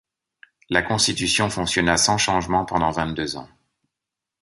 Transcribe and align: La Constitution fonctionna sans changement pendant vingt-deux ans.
La 0.71 0.81
Constitution 0.81 1.51
fonctionna 1.51 1.95
sans 1.95 2.17
changement 2.17 2.65
pendant 2.65 2.89
vingt-deux 2.89 3.37
ans. 3.37 3.47